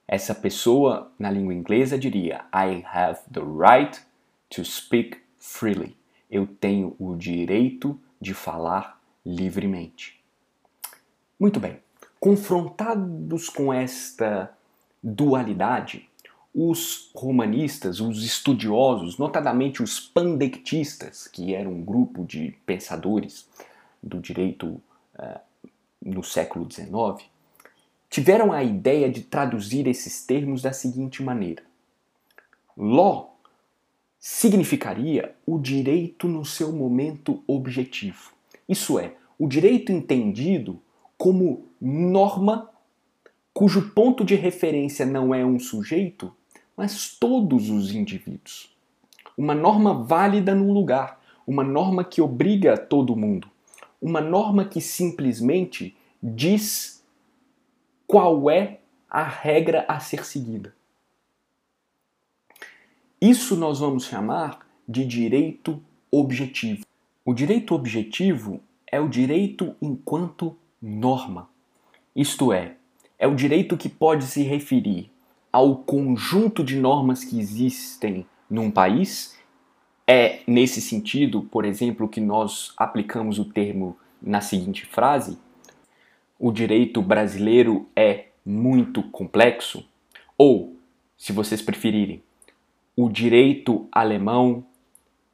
Essa 0.07 0.33
pessoa 0.33 1.11
na 1.19 1.29
língua 1.29 1.53
inglesa 1.53 1.97
diria 1.97 2.45
I 2.55 2.85
have 2.85 3.19
the 3.29 3.41
right 3.41 3.99
to 4.49 4.63
speak 4.63 5.17
freely. 5.37 5.97
Eu 6.31 6.47
tenho 6.47 6.95
o 6.97 7.17
direito 7.17 7.99
de 8.21 8.33
falar 8.33 8.97
livremente. 9.25 10.21
Muito 11.37 11.59
bem. 11.59 11.79
Confrontados 12.17 13.49
com 13.49 13.73
esta 13.73 14.55
dualidade, 15.03 16.09
os 16.55 17.11
romanistas, 17.13 17.99
os 17.99 18.23
estudiosos, 18.23 19.17
notadamente 19.17 19.83
os 19.83 19.99
pandectistas, 19.99 21.27
que 21.27 21.53
eram 21.53 21.73
um 21.73 21.83
grupo 21.83 22.23
de 22.23 22.55
pensadores 22.65 23.49
do 24.01 24.21
direito 24.21 24.81
no 26.01 26.23
século 26.23 26.69
XIX, 26.69 27.27
tiveram 28.09 28.51
a 28.51 28.63
ideia 28.63 29.09
de 29.09 29.21
traduzir 29.21 29.87
esses 29.87 30.25
termos 30.25 30.61
da 30.61 30.73
seguinte 30.73 31.23
maneira: 31.23 31.63
Law 32.77 33.37
significaria 34.19 35.35
o 35.45 35.59
direito 35.59 36.27
no 36.27 36.45
seu 36.45 36.71
momento 36.71 37.43
objetivo, 37.47 38.31
isso 38.67 38.97
é, 38.99 39.15
o 39.37 39.47
direito 39.47 39.91
entendido 39.91 40.79
como 41.17 41.65
norma 41.79 42.69
cujo 43.53 43.91
ponto 43.91 44.25
de 44.25 44.35
referência 44.35 45.05
não 45.05 45.33
é 45.33 45.45
um 45.45 45.59
sujeito, 45.59 46.33
mas 46.75 47.15
todos 47.19 47.69
os 47.69 47.93
indivíduos. 47.93 48.75
Uma 49.37 49.53
norma 49.53 49.93
válida 49.93 50.55
num 50.55 50.71
lugar, 50.71 51.21
uma 51.45 51.63
norma 51.63 52.03
que 52.03 52.21
obriga 52.21 52.77
todo 52.77 53.15
mundo, 53.15 53.47
uma 54.03 54.19
norma 54.19 54.65
que 54.65 54.81
simplesmente 54.81 55.95
diz 56.21 57.01
qual 58.05 58.51
é 58.51 58.79
a 59.09 59.23
regra 59.23 59.85
a 59.87 59.97
ser 60.01 60.25
seguida. 60.25 60.75
Isso 63.21 63.55
nós 63.55 63.79
vamos 63.79 64.03
chamar 64.03 64.59
de 64.85 65.05
direito 65.05 65.81
objetivo. 66.11 66.85
O 67.23 67.33
direito 67.33 67.73
objetivo 67.73 68.59
é 68.85 68.99
o 68.99 69.07
direito 69.07 69.73
enquanto 69.81 70.57
norma. 70.81 71.49
Isto 72.13 72.51
é, 72.51 72.75
é 73.17 73.25
o 73.25 73.33
direito 73.33 73.77
que 73.77 73.87
pode 73.87 74.25
se 74.25 74.43
referir 74.43 75.09
ao 75.49 75.77
conjunto 75.77 76.61
de 76.61 76.75
normas 76.75 77.23
que 77.23 77.39
existem 77.39 78.25
num 78.49 78.69
país. 78.69 79.37
É 80.05 80.41
nesse 80.45 80.81
sentido, 80.81 81.43
por 81.43 81.63
exemplo, 81.63 82.09
que 82.09 82.19
nós 82.19 82.73
aplicamos 82.77 83.39
o 83.39 83.45
termo 83.45 83.97
na 84.21 84.41
seguinte 84.41 84.85
frase: 84.85 85.37
o 86.37 86.51
direito 86.51 87.01
brasileiro 87.01 87.87
é 87.95 88.27
muito 88.45 89.01
complexo, 89.03 89.87
ou, 90.37 90.75
se 91.17 91.31
vocês 91.31 91.61
preferirem, 91.61 92.21
o 92.95 93.09
direito 93.09 93.87
alemão 93.91 94.65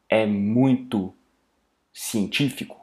é 0.08 0.26
muito 0.26 1.14
científico, 1.92 2.78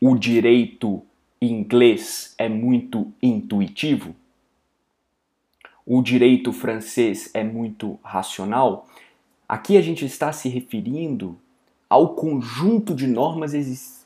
o 0.00 0.16
direito 0.16 1.04
inglês 1.40 2.34
é 2.38 2.48
muito 2.48 3.12
intuitivo? 3.22 4.14
O 5.84 6.02
direito 6.02 6.52
francês 6.52 7.30
é 7.32 7.42
muito 7.42 7.98
racional, 8.02 8.88
aqui 9.48 9.76
a 9.76 9.80
gente 9.80 10.04
está 10.04 10.32
se 10.32 10.48
referindo 10.48 11.38
ao 11.88 12.14
conjunto 12.14 12.94
de 12.94 13.06
normas 13.06 13.52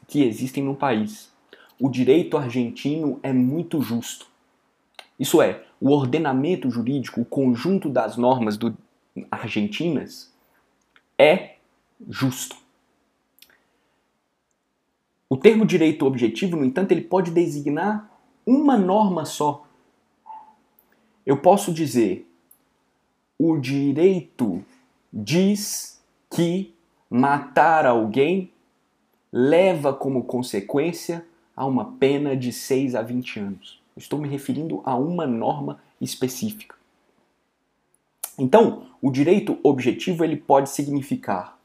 que 0.06 0.22
existem 0.22 0.62
no 0.62 0.76
país. 0.76 1.32
O 1.80 1.88
direito 1.88 2.38
argentino 2.38 3.18
é 3.22 3.32
muito 3.32 3.80
justo. 3.80 4.26
Isso 5.18 5.42
é, 5.42 5.64
o 5.80 5.90
ordenamento 5.90 6.70
jurídico, 6.70 7.20
o 7.20 7.24
conjunto 7.24 7.88
das 7.88 8.16
normas 8.16 8.56
do, 8.56 8.76
argentinas 9.30 10.32
é 11.18 11.56
justo. 12.08 12.56
O 15.28 15.36
termo 15.36 15.64
direito 15.64 16.04
objetivo, 16.04 16.56
no 16.56 16.64
entanto, 16.64 16.92
ele 16.92 17.02
pode 17.02 17.30
designar 17.30 18.10
uma 18.44 18.76
norma 18.76 19.24
só. 19.24 19.66
Eu 21.24 21.38
posso 21.38 21.72
dizer: 21.72 22.28
o 23.38 23.56
direito 23.56 24.64
diz 25.12 26.00
que 26.30 26.74
matar 27.10 27.84
alguém 27.84 28.50
leva 29.32 29.92
como 29.92 30.24
consequência 30.24 31.24
a 31.54 31.66
uma 31.66 31.92
pena 31.92 32.36
de 32.36 32.52
6 32.52 32.94
a 32.94 33.02
20 33.02 33.40
anos. 33.40 33.82
Estou 33.96 34.18
me 34.18 34.28
referindo 34.28 34.80
a 34.84 34.96
uma 34.96 35.26
norma 35.26 35.80
específica. 36.00 36.74
Então, 38.38 38.86
o 39.00 39.10
direito 39.10 39.58
objetivo 39.62 40.24
ele 40.24 40.36
pode 40.36 40.70
significar 40.70 41.58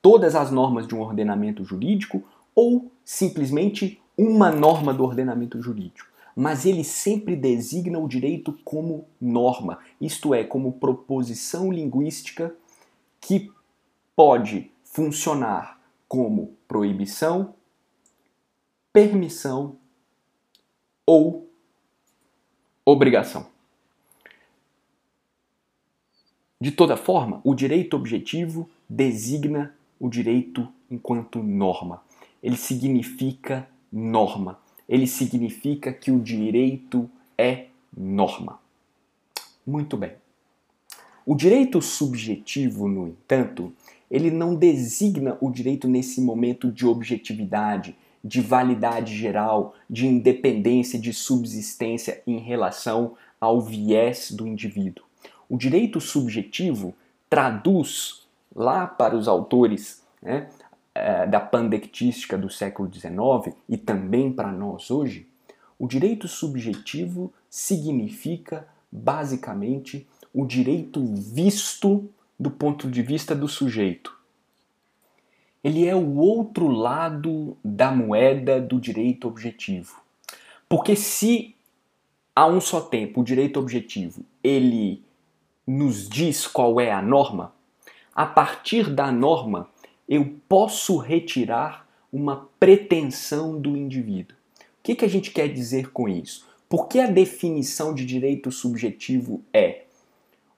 todas 0.00 0.34
as 0.34 0.50
normas 0.50 0.86
de 0.86 0.94
um 0.94 1.00
ordenamento 1.00 1.64
jurídico 1.64 2.22
ou 2.54 2.90
simplesmente 3.04 4.00
uma 4.16 4.50
norma 4.50 4.94
do 4.94 5.04
ordenamento 5.04 5.60
jurídico. 5.60 6.08
Mas 6.34 6.64
ele 6.64 6.82
sempre 6.82 7.36
designa 7.36 7.98
o 7.98 8.08
direito 8.08 8.58
como 8.64 9.04
norma, 9.20 9.78
isto 10.00 10.34
é, 10.34 10.42
como 10.42 10.72
proposição 10.72 11.70
linguística 11.70 12.54
que 13.24 13.50
pode 14.14 14.70
funcionar 14.84 15.80
como 16.06 16.54
proibição, 16.68 17.54
permissão 18.92 19.78
ou 21.06 21.48
obrigação. 22.84 23.46
De 26.60 26.70
toda 26.70 26.98
forma, 26.98 27.40
o 27.42 27.54
direito 27.54 27.96
objetivo 27.96 28.68
designa 28.86 29.74
o 29.98 30.10
direito 30.10 30.70
enquanto 30.90 31.42
norma. 31.42 32.02
Ele 32.42 32.58
significa 32.58 33.66
norma. 33.90 34.60
Ele 34.86 35.06
significa 35.06 35.94
que 35.94 36.10
o 36.10 36.20
direito 36.20 37.10
é 37.38 37.68
norma. 37.96 38.60
Muito 39.66 39.96
bem. 39.96 40.23
O 41.26 41.34
direito 41.34 41.80
subjetivo, 41.80 42.86
no 42.86 43.08
entanto, 43.08 43.72
ele 44.10 44.30
não 44.30 44.54
designa 44.54 45.38
o 45.40 45.50
direito 45.50 45.88
nesse 45.88 46.20
momento 46.20 46.70
de 46.70 46.86
objetividade, 46.86 47.96
de 48.22 48.42
validade 48.42 49.16
geral, 49.16 49.74
de 49.88 50.06
independência, 50.06 50.98
de 50.98 51.14
subsistência 51.14 52.22
em 52.26 52.38
relação 52.38 53.16
ao 53.40 53.58
viés 53.60 54.30
do 54.30 54.46
indivíduo. 54.46 55.04
O 55.48 55.56
direito 55.56 55.98
subjetivo 55.98 56.94
traduz 57.28 58.26
lá 58.54 58.86
para 58.86 59.16
os 59.16 59.26
autores 59.26 60.02
né, 60.22 60.48
é, 60.94 61.26
da 61.26 61.40
pandectística 61.40 62.36
do 62.36 62.50
século 62.50 62.92
XIX 62.92 63.56
e 63.66 63.78
também 63.78 64.30
para 64.30 64.52
nós 64.52 64.90
hoje, 64.90 65.26
o 65.78 65.86
direito 65.86 66.28
subjetivo 66.28 67.32
significa 67.48 68.68
basicamente 68.92 70.06
o 70.34 70.44
direito 70.44 71.00
visto 71.14 72.10
do 72.38 72.50
ponto 72.50 72.90
de 72.90 73.00
vista 73.00 73.34
do 73.34 73.46
sujeito. 73.46 74.18
Ele 75.62 75.86
é 75.86 75.94
o 75.94 76.16
outro 76.16 76.66
lado 76.66 77.56
da 77.64 77.92
moeda 77.92 78.60
do 78.60 78.80
direito 78.80 79.28
objetivo. 79.28 80.02
Porque 80.68 80.96
se 80.96 81.54
a 82.34 82.46
um 82.46 82.60
só 82.60 82.80
tempo 82.80 83.20
o 83.20 83.24
direito 83.24 83.60
objetivo 83.60 84.24
ele 84.42 85.02
nos 85.64 86.08
diz 86.08 86.46
qual 86.48 86.80
é 86.80 86.90
a 86.90 87.00
norma, 87.00 87.54
a 88.12 88.26
partir 88.26 88.90
da 88.90 89.12
norma 89.12 89.70
eu 90.08 90.36
posso 90.48 90.96
retirar 90.98 91.86
uma 92.12 92.48
pretensão 92.58 93.58
do 93.58 93.76
indivíduo. 93.76 94.36
O 94.60 94.82
que, 94.82 94.94
que 94.94 95.04
a 95.04 95.08
gente 95.08 95.30
quer 95.30 95.48
dizer 95.48 95.90
com 95.90 96.08
isso? 96.08 96.46
Porque 96.68 96.98
a 96.98 97.06
definição 97.06 97.94
de 97.94 98.04
direito 98.04 98.50
subjetivo 98.50 99.42
é 99.52 99.84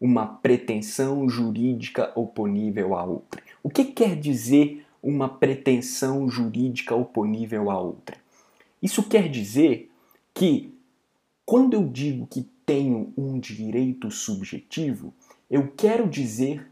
uma 0.01 0.27
pretensão 0.27 1.29
jurídica 1.29 2.13
oponível 2.15 2.95
a 2.95 3.05
outra. 3.05 3.43
O 3.63 3.71
que 3.71 3.85
quer 3.85 4.17
dizer 4.17 4.85
uma 5.03 5.29
pretensão 5.29 6.29
jurídica 6.29 6.95
oponível 6.95 7.71
a 7.71 7.81
outra? 7.81 8.17
Isso 8.83 9.03
quer 9.03 9.29
dizer 9.29 9.91
que 10.35 10.73
quando 11.45 11.75
eu 11.75 11.89
digo 11.89 12.27
que 12.27 12.47
tenho 12.67 13.13
um 13.17 13.39
direito 13.39 14.11
subjetivo, 14.11 15.15
eu 15.51 15.73
quero 15.77 16.09
dizer 16.09 16.69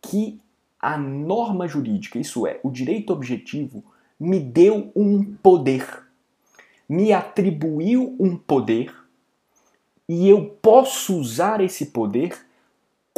que 0.00 0.38
a 0.80 0.96
norma 0.96 1.66
jurídica, 1.66 2.18
isso 2.18 2.46
é, 2.46 2.60
o 2.62 2.70
direito 2.70 3.12
objetivo, 3.12 3.82
me 4.20 4.38
deu 4.38 4.92
um 4.94 5.24
poder, 5.36 6.04
me 6.88 7.12
atribuiu 7.12 8.14
um 8.20 8.36
poder 8.36 8.94
e 10.08 10.28
eu 10.28 10.46
posso 10.62 11.18
usar 11.18 11.60
esse 11.60 11.86
poder 11.86 12.46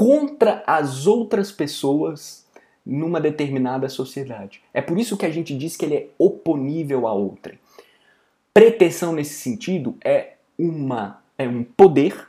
contra 0.00 0.64
as 0.66 1.06
outras 1.06 1.52
pessoas 1.52 2.46
numa 2.86 3.20
determinada 3.20 3.86
sociedade. 3.86 4.62
É 4.72 4.80
por 4.80 4.98
isso 4.98 5.14
que 5.14 5.26
a 5.26 5.30
gente 5.30 5.54
diz 5.54 5.76
que 5.76 5.84
ele 5.84 5.94
é 5.94 6.08
oponível 6.18 7.06
a 7.06 7.12
outra. 7.12 7.58
Pretensão 8.54 9.12
nesse 9.12 9.34
sentido 9.34 9.94
é 10.02 10.36
uma 10.58 11.20
é 11.36 11.46
um 11.46 11.62
poder 11.62 12.28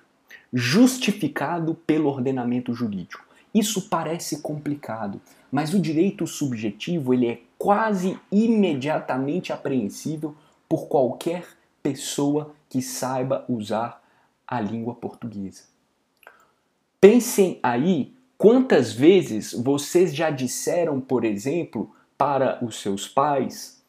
justificado 0.51 1.73
pelo 1.73 2.09
ordenamento 2.09 2.73
jurídico. 2.73 3.25
Isso 3.55 3.87
parece 3.87 4.41
complicado, 4.41 5.21
mas 5.49 5.73
o 5.73 5.79
direito 5.79 6.27
subjetivo 6.27 7.13
ele 7.13 7.29
é 7.29 7.39
quase 7.57 8.19
imediatamente 8.29 9.53
apreensível 9.53 10.35
por 10.67 10.89
qualquer 10.89 11.45
pessoa 11.81 12.53
que 12.67 12.81
saiba 12.81 13.45
usar 13.47 14.03
a 14.45 14.59
língua 14.59 14.93
portuguesa. 14.93 15.71
Pensem 17.01 17.59
aí 17.63 18.13
quantas 18.37 18.93
vezes 18.93 19.53
vocês 19.53 20.13
já 20.13 20.29
disseram, 20.29 21.01
por 21.01 21.25
exemplo, 21.25 21.91
para 22.15 22.63
os 22.63 22.79
seus 22.79 23.07
pais: 23.07 23.83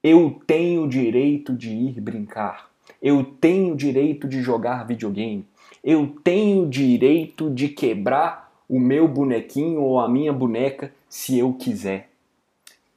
Eu 0.00 0.40
tenho 0.46 0.88
direito 0.88 1.52
de 1.52 1.70
ir 1.70 2.00
brincar, 2.00 2.70
eu 3.02 3.24
tenho 3.24 3.74
direito 3.74 4.28
de 4.28 4.40
jogar 4.42 4.86
videogame, 4.86 5.44
eu 5.82 6.06
tenho 6.22 6.68
direito 6.68 7.50
de 7.50 7.68
quebrar 7.68 8.48
o 8.68 8.78
meu 8.78 9.08
bonequinho 9.08 9.82
ou 9.82 9.98
a 9.98 10.08
minha 10.08 10.32
boneca 10.32 10.94
se 11.08 11.36
eu 11.36 11.52
quiser. 11.54 12.10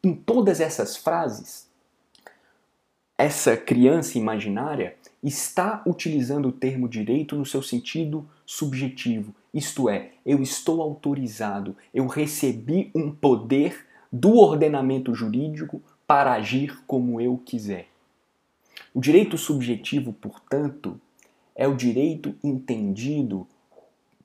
Em 0.04 0.14
todas 0.14 0.62
essas 0.62 0.96
frases, 0.96 1.68
essa 3.18 3.58
criança 3.58 4.16
imaginária 4.20 4.96
está 5.28 5.84
utilizando 5.86 6.50
o 6.50 6.52
termo 6.52 6.88
direito 6.88 7.36
no 7.36 7.46
seu 7.46 7.62
sentido 7.62 8.28
subjetivo, 8.46 9.34
isto 9.54 9.90
é, 9.90 10.12
eu 10.26 10.42
estou 10.42 10.82
autorizado, 10.82 11.76
eu 11.94 12.08
recebi 12.08 12.92
um 12.94 13.12
poder 13.12 13.86
do 14.12 14.38
ordenamento 14.38 15.14
jurídico 15.14 15.82
para 16.06 16.34
agir 16.34 16.80
como 16.86 17.20
eu 17.20 17.38
quiser. 17.38 17.88
O 18.94 19.02
direito 19.02 19.38
subjetivo, 19.38 20.14
portanto, 20.14 21.00
é 21.56 21.68
o 21.68 21.76
direito 21.76 22.36
entendido 22.44 23.48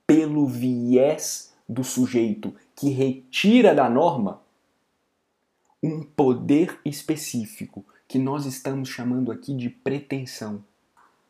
pelo 0.07 0.47
viés 0.47 1.53
do 1.69 1.83
sujeito 1.83 2.55
que 2.77 2.91
retira 2.91 3.75
da 3.75 3.89
norma 3.89 4.43
um 5.83 6.03
poder 6.03 6.79
específico 6.85 7.85
que 8.07 8.19
nós 8.19 8.45
estamos 8.45 8.89
chamando 8.89 9.33
aqui 9.33 9.55
de 9.55 9.71
pretensão. 9.71 10.63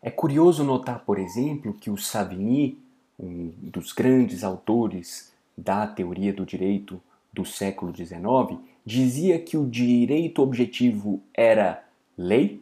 É 0.02 0.10
curioso 0.10 0.64
notar, 0.64 1.04
por 1.04 1.16
exemplo, 1.16 1.72
que 1.72 1.88
o 1.88 1.96
Savigny, 1.96 2.76
um 3.16 3.52
dos 3.62 3.92
grandes 3.92 4.42
autores 4.42 5.32
da 5.56 5.86
teoria 5.86 6.32
do 6.32 6.44
direito 6.44 7.00
do 7.32 7.44
século 7.44 7.94
XIX, 7.94 8.58
dizia 8.84 9.38
que 9.38 9.56
o 9.56 9.64
direito 9.64 10.42
objetivo 10.42 11.22
era 11.32 11.84
lei 12.18 12.60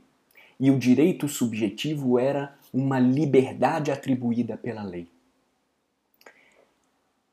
e 0.59 0.70
o 0.70 0.79
direito 0.79 1.26
subjetivo 1.26 2.18
era 2.18 2.55
uma 2.74 3.00
liberdade 3.00 3.90
atribuída 3.90 4.59
pela 4.59 4.83
lei. 4.83 5.09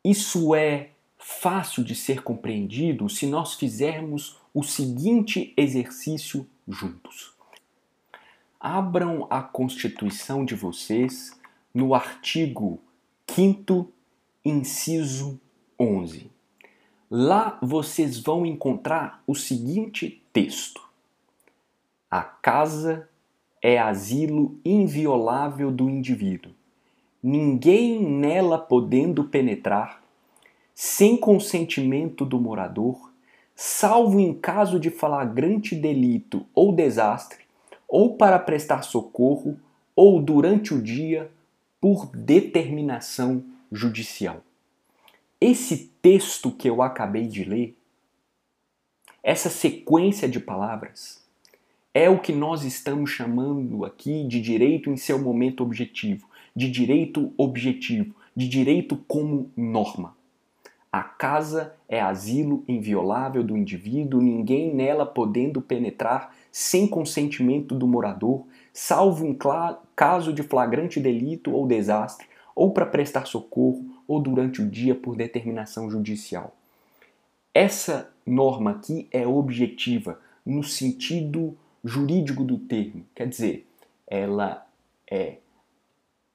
Isso 0.01 0.55
é 0.55 0.91
fácil 1.17 1.83
de 1.83 1.93
ser 1.93 2.23
compreendido 2.23 3.09
se 3.09 3.25
nós 3.27 3.55
fizermos 3.55 4.37
o 4.53 4.63
seguinte 4.63 5.53
exercício 5.57 6.47
juntos. 6.65 7.36
Abram 8.59 9.27
a 9.29 9.41
Constituição 9.41 10.43
de 10.43 10.55
vocês 10.55 11.39
no 11.73 11.93
artigo 11.93 12.79
5, 13.29 13.91
inciso 14.43 15.39
11. 15.79 16.31
Lá 17.09 17.57
vocês 17.61 18.19
vão 18.19 18.45
encontrar 18.45 19.23
o 19.25 19.35
seguinte 19.35 20.23
texto: 20.33 20.81
A 22.09 22.21
casa 22.21 23.09
é 23.61 23.79
asilo 23.79 24.59
inviolável 24.65 25.71
do 25.71 25.89
indivíduo 25.89 26.57
ninguém 27.21 28.01
nela 28.01 28.57
podendo 28.57 29.23
penetrar, 29.25 30.01
sem 30.73 31.17
consentimento 31.17 32.23
do 32.23 32.39
morador, 32.39 33.11
salvo 33.55 34.19
em 34.19 34.33
caso 34.33 34.79
de 34.79 34.89
flagrante 34.89 35.75
delito 35.75 36.45
ou 36.53 36.71
desastre, 36.71 37.46
ou 37.87 38.17
para 38.17 38.37
prestar 38.37 38.81
socorro, 38.81 39.59
ou 39.95 40.21
durante 40.21 40.73
o 40.73 40.81
dia, 40.81 41.31
por 41.79 42.07
determinação 42.15 43.43
judicial. 43.71 44.43
Esse 45.39 45.91
texto 46.01 46.51
que 46.51 46.69
eu 46.69 46.81
acabei 46.81 47.27
de 47.27 47.43
ler, 47.43 47.77
essa 49.23 49.49
sequência 49.49 50.27
de 50.27 50.39
palavras, 50.39 51.23
é 51.93 52.09
o 52.09 52.19
que 52.19 52.31
nós 52.31 52.63
estamos 52.63 53.09
chamando 53.09 53.83
aqui 53.85 54.23
de 54.27 54.39
direito 54.39 54.89
em 54.89 54.97
seu 54.97 55.19
momento 55.19 55.63
objetivo, 55.63 56.27
de 56.55 56.69
direito 56.69 57.33
objetivo, 57.37 58.13
de 58.35 58.47
direito 58.47 58.97
como 59.07 59.51
norma. 59.55 60.15
A 60.91 61.03
casa 61.03 61.75
é 61.89 61.99
asilo 61.99 62.63
inviolável 62.67 63.43
do 63.43 63.57
indivíduo, 63.57 64.21
ninguém 64.21 64.73
nela 64.73 65.05
podendo 65.05 65.61
penetrar 65.61 66.35
sem 66.57 66.87
consentimento 66.87 67.75
do 67.75 67.85
morador, 67.85 68.43
salvo 68.73 69.27
em 69.27 69.37
caso 69.95 70.33
de 70.33 70.41
flagrante 70.41 70.99
delito 70.99 71.51
ou 71.51 71.67
desastre, 71.67 72.25
ou 72.55 72.73
para 72.73 72.83
prestar 72.83 73.27
socorro, 73.27 73.85
ou 74.07 74.19
durante 74.19 74.59
o 74.59 74.67
dia 74.67 74.95
por 74.95 75.15
determinação 75.15 75.87
judicial. 75.87 76.55
Essa 77.53 78.09
norma 78.25 78.71
aqui 78.71 79.07
é 79.11 79.27
objetiva 79.27 80.19
no 80.43 80.63
sentido 80.63 81.55
jurídico 81.83 82.43
do 82.43 82.57
termo, 82.57 83.05
quer 83.13 83.27
dizer, 83.27 83.67
ela 84.07 84.65
é 85.07 85.35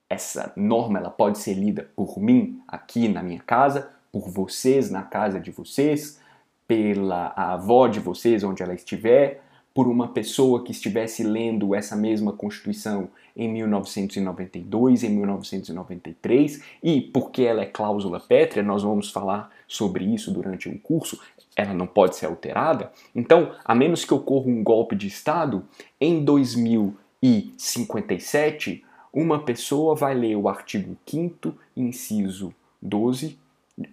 essa 0.09 0.53
norma 0.55 0.99
ela 0.99 1.09
pode 1.09 1.37
ser 1.39 1.55
lida 1.55 1.89
por 1.97 2.17
mim 2.17 2.61
aqui 2.65 3.09
na 3.09 3.21
minha 3.21 3.41
casa, 3.41 3.89
por 4.09 4.29
vocês 4.29 4.89
na 4.89 5.03
casa 5.03 5.37
de 5.37 5.51
vocês, 5.51 6.17
pela 6.65 7.33
avó 7.35 7.89
de 7.89 7.99
vocês 7.99 8.41
onde 8.41 8.63
ela 8.63 8.73
estiver, 8.73 9.42
por 9.73 9.87
uma 9.87 10.07
pessoa 10.07 10.63
que 10.63 10.71
estivesse 10.71 11.23
lendo 11.23 11.73
essa 11.73 11.95
mesma 11.95 12.33
Constituição 12.33 13.09
em 13.35 13.51
1992, 13.51 15.03
em 15.03 15.09
1993, 15.09 16.61
e 16.83 17.01
porque 17.01 17.41
ela 17.41 17.63
é 17.63 17.65
cláusula 17.65 18.19
pétrea, 18.19 18.61
nós 18.61 18.83
vamos 18.83 19.09
falar 19.09 19.51
sobre 19.67 20.05
isso 20.05 20.29
durante 20.31 20.69
um 20.69 20.77
curso, 20.77 21.19
ela 21.55 21.73
não 21.73 21.87
pode 21.87 22.15
ser 22.15 22.27
alterada. 22.27 22.91
Então, 23.15 23.55
a 23.65 23.73
menos 23.73 24.05
que 24.05 24.13
ocorra 24.13 24.45
um 24.47 24.63
golpe 24.63 24.95
de 24.95 25.07
Estado, 25.07 25.65
em 25.99 26.23
2057, 26.23 28.85
uma 29.11 29.39
pessoa 29.39 29.95
vai 29.95 30.13
ler 30.13 30.35
o 30.35 30.47
artigo 30.47 30.95
5 31.07 31.55
inciso 31.75 32.53
12 32.81 33.41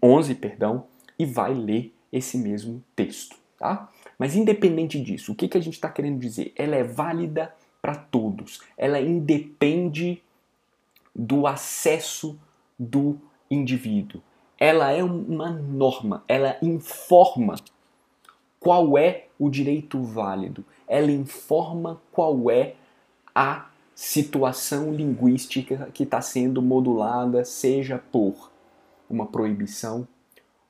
11, 0.03 0.35
perdão, 0.35 0.85
e 1.19 1.25
vai 1.25 1.55
ler 1.55 1.93
esse 2.13 2.37
mesmo 2.37 2.83
texto, 2.95 3.37
tá? 3.59 3.89
Mas 4.21 4.37
independente 4.37 5.01
disso, 5.01 5.33
o 5.33 5.35
que, 5.35 5.49
que 5.49 5.57
a 5.57 5.63
gente 5.63 5.73
está 5.73 5.89
querendo 5.89 6.19
dizer? 6.19 6.53
Ela 6.55 6.77
é 6.77 6.85
válida 6.85 7.55
para 7.81 7.95
todos. 7.95 8.61
Ela 8.77 9.01
independe 9.01 10.23
do 11.17 11.47
acesso 11.47 12.39
do 12.79 13.19
indivíduo. 13.51 14.21
Ela 14.59 14.93
é 14.93 15.03
uma 15.03 15.49
norma, 15.49 16.23
ela 16.29 16.59
informa 16.61 17.55
qual 18.59 18.99
é 18.99 19.29
o 19.39 19.49
direito 19.49 20.03
válido, 20.03 20.67
ela 20.87 21.11
informa 21.11 21.99
qual 22.13 22.51
é 22.51 22.75
a 23.35 23.71
situação 23.95 24.93
linguística 24.93 25.89
que 25.95 26.03
está 26.03 26.21
sendo 26.21 26.61
modulada, 26.61 27.43
seja 27.43 27.97
por 28.13 28.51
uma 29.09 29.25
proibição, 29.25 30.07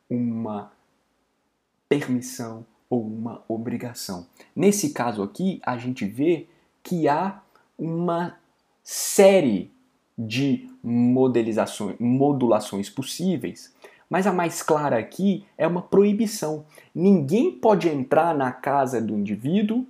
uma 0.09 0.71
permissão 1.89 2.65
ou 2.91 3.01
uma 3.01 3.43
obrigação. 3.49 4.27
Nesse 4.55 4.91
caso 4.91 5.23
aqui, 5.23 5.63
a 5.65 5.79
gente 5.79 6.05
vê 6.05 6.49
que 6.83 7.09
há 7.09 7.41
uma 7.79 8.37
série 8.83 9.71
de 10.19 10.69
modelizações, 10.83 11.97
modulações 12.01 12.91
possíveis, 12.91 13.73
mas 14.09 14.27
a 14.27 14.33
mais 14.33 14.61
clara 14.61 14.99
aqui 14.99 15.47
é 15.57 15.67
uma 15.67 15.81
proibição. 15.81 16.65
Ninguém 16.93 17.53
pode 17.53 17.89
entrar 17.89 18.35
na 18.35 18.51
casa 18.51 19.01
do 19.01 19.17
indivíduo, 19.17 19.87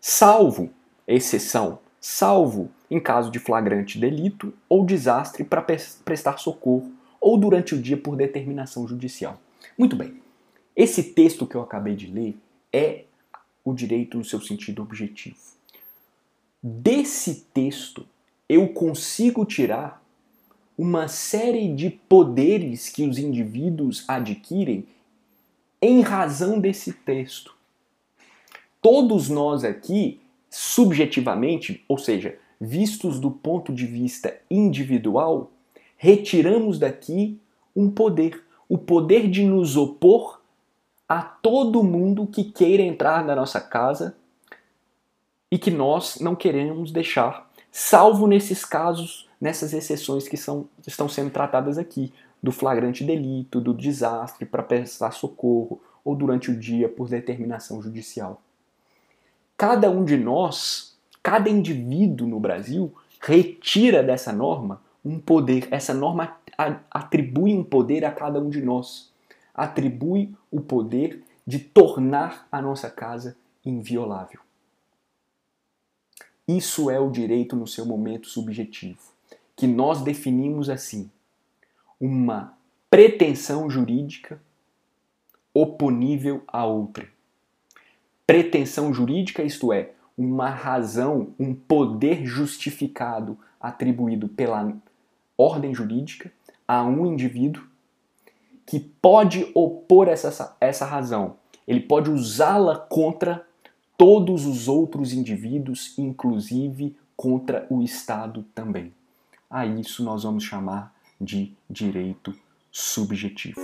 salvo 0.00 0.70
exceção, 1.06 1.78
salvo 2.00 2.68
em 2.90 2.98
caso 2.98 3.30
de 3.30 3.38
flagrante 3.38 3.98
delito 3.98 4.52
ou 4.68 4.84
desastre 4.84 5.44
para 5.44 5.62
prestar 5.62 6.38
socorro 6.38 6.90
ou 7.20 7.38
durante 7.38 7.74
o 7.74 7.80
dia 7.80 7.96
por 7.96 8.16
determinação 8.16 8.86
judicial. 8.86 9.40
Muito 9.78 9.94
bem. 9.94 10.25
Esse 10.76 11.02
texto 11.02 11.46
que 11.46 11.54
eu 11.54 11.62
acabei 11.62 11.96
de 11.96 12.06
ler 12.06 12.36
é 12.70 13.04
o 13.64 13.72
direito 13.72 14.18
no 14.18 14.24
seu 14.24 14.40
sentido 14.42 14.82
objetivo. 14.82 15.36
Desse 16.62 17.46
texto, 17.54 18.06
eu 18.46 18.68
consigo 18.68 19.46
tirar 19.46 20.02
uma 20.76 21.08
série 21.08 21.74
de 21.74 21.88
poderes 21.88 22.90
que 22.90 23.08
os 23.08 23.16
indivíduos 23.16 24.04
adquirem 24.06 24.84
em 25.80 26.02
razão 26.02 26.60
desse 26.60 26.92
texto. 26.92 27.54
Todos 28.82 29.30
nós 29.30 29.64
aqui, 29.64 30.20
subjetivamente, 30.50 31.82
ou 31.88 31.96
seja, 31.96 32.38
vistos 32.60 33.18
do 33.18 33.30
ponto 33.30 33.72
de 33.72 33.86
vista 33.86 34.36
individual, 34.50 35.50
retiramos 35.96 36.78
daqui 36.78 37.38
um 37.74 37.90
poder, 37.90 38.42
o 38.68 38.76
poder 38.76 39.30
de 39.30 39.44
nos 39.44 39.76
opor 39.76 40.40
a 41.08 41.22
todo 41.22 41.84
mundo 41.84 42.26
que 42.26 42.44
queira 42.44 42.82
entrar 42.82 43.24
na 43.24 43.34
nossa 43.34 43.60
casa 43.60 44.16
e 45.50 45.58
que 45.58 45.70
nós 45.70 46.18
não 46.20 46.34
queremos 46.34 46.90
deixar, 46.90 47.48
salvo 47.70 48.26
nesses 48.26 48.64
casos, 48.64 49.28
nessas 49.40 49.72
exceções 49.72 50.26
que 50.26 50.36
são, 50.36 50.68
estão 50.86 51.08
sendo 51.08 51.30
tratadas 51.30 51.78
aqui, 51.78 52.12
do 52.42 52.52
flagrante 52.52 53.04
delito, 53.04 53.60
do 53.60 53.72
desastre 53.72 54.44
para 54.44 54.62
prestar 54.62 55.12
socorro 55.12 55.80
ou 56.04 56.14
durante 56.14 56.50
o 56.50 56.56
dia 56.56 56.88
por 56.88 57.08
determinação 57.08 57.82
judicial. 57.82 58.40
Cada 59.56 59.90
um 59.90 60.04
de 60.04 60.16
nós, 60.16 60.96
cada 61.22 61.48
indivíduo 61.48 62.28
no 62.28 62.38
Brasil, 62.38 62.94
retira 63.20 64.02
dessa 64.02 64.32
norma 64.32 64.80
um 65.04 65.18
poder. 65.18 65.66
Essa 65.70 65.94
norma 65.94 66.36
atribui 66.90 67.54
um 67.54 67.64
poder 67.64 68.04
a 68.04 68.12
cada 68.12 68.38
um 68.38 68.50
de 68.50 68.60
nós. 68.60 69.10
Atribui 69.56 70.36
o 70.50 70.60
poder 70.60 71.24
de 71.46 71.58
tornar 71.58 72.46
a 72.52 72.60
nossa 72.60 72.90
casa 72.90 73.36
inviolável. 73.64 74.40
Isso 76.46 76.90
é 76.90 77.00
o 77.00 77.10
direito 77.10 77.56
no 77.56 77.66
seu 77.66 77.86
momento 77.86 78.28
subjetivo, 78.28 79.00
que 79.56 79.66
nós 79.66 80.02
definimos 80.02 80.68
assim: 80.68 81.10
uma 81.98 82.56
pretensão 82.90 83.70
jurídica 83.70 84.40
oponível 85.54 86.44
a 86.46 86.66
outra. 86.66 87.08
Pretensão 88.26 88.92
jurídica, 88.92 89.42
isto 89.42 89.72
é, 89.72 89.92
uma 90.18 90.50
razão, 90.50 91.34
um 91.38 91.54
poder 91.54 92.26
justificado 92.26 93.38
atribuído 93.58 94.28
pela 94.28 94.70
ordem 95.36 95.74
jurídica 95.74 96.30
a 96.68 96.84
um 96.84 97.06
indivíduo 97.06 97.64
que 98.66 98.80
pode 98.80 99.50
opor 99.54 100.08
essa, 100.08 100.56
essa 100.60 100.84
razão. 100.84 101.36
Ele 101.66 101.80
pode 101.80 102.10
usá-la 102.10 102.76
contra 102.76 103.46
todos 103.96 104.44
os 104.44 104.68
outros 104.68 105.12
indivíduos, 105.12 105.96
inclusive 105.96 106.96
contra 107.16 107.66
o 107.70 107.82
Estado 107.82 108.44
também. 108.54 108.92
A 109.48 109.64
isso 109.64 110.04
nós 110.04 110.24
vamos 110.24 110.44
chamar 110.44 110.94
de 111.20 111.52
direito 111.70 112.34
subjetivo. 112.70 113.60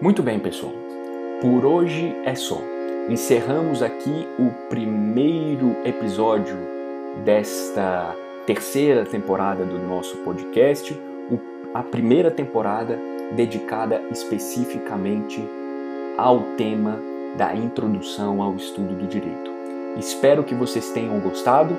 Muito 0.00 0.22
bem, 0.22 0.40
pessoal. 0.40 0.72
Por 1.40 1.64
hoje 1.64 2.14
é 2.24 2.34
só. 2.34 2.60
Encerramos 3.08 3.82
aqui 3.82 4.26
o 4.38 4.68
primeiro 4.68 5.76
episódio 5.84 6.56
desta 7.24 8.16
terceira 8.46 9.04
temporada 9.04 9.64
do 9.64 9.78
nosso 9.78 10.16
podcast, 10.18 10.98
a 11.74 11.82
primeira 11.82 12.30
temporada 12.30 12.96
dedicada 13.34 14.00
especificamente 14.10 15.42
ao 16.16 16.40
tema 16.56 17.00
da 17.36 17.54
introdução 17.54 18.40
ao 18.40 18.54
estudo 18.54 18.94
do 18.94 19.06
direito. 19.08 19.50
Espero 19.98 20.44
que 20.44 20.54
vocês 20.54 20.90
tenham 20.92 21.18
gostado. 21.20 21.76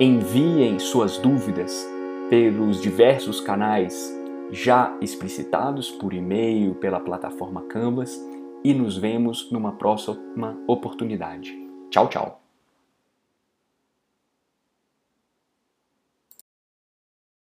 Enviem 0.00 0.78
suas 0.80 1.16
dúvidas 1.16 1.88
pelos 2.28 2.82
diversos 2.82 3.40
canais 3.40 4.12
já 4.50 4.96
explicitados 5.00 5.90
por 5.90 6.12
e-mail, 6.12 6.74
pela 6.74 7.00
plataforma 7.00 7.62
Canvas 7.62 8.20
e 8.64 8.74
nos 8.74 8.96
vemos 8.96 9.50
numa 9.50 9.72
próxima 9.72 10.56
oportunidade. 10.66 11.56
Tchau, 11.90 12.08
tchau! 12.08 12.45